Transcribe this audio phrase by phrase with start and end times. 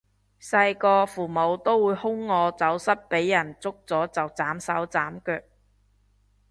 [0.41, 5.43] 細個父母都會兇我走失畀人捉咗就斬手斬腳